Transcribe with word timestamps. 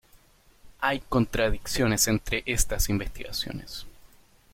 Hay 0.79 0.99
contradicciones 1.01 2.07
entre 2.07 2.41
estas 2.47 2.89
investigaciones. 2.89 3.85